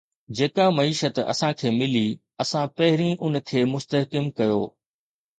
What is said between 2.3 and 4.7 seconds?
اسان پهرين ان کي مستحڪم ڪيو